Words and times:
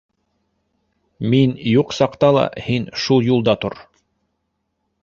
Мин 1.33 1.53
юҡ 1.73 1.93
саҡта 1.99 2.33
ла 2.39 2.47
һин 2.71 2.89
шул 3.05 3.31
юлда 3.31 3.57
тор. 3.67 3.79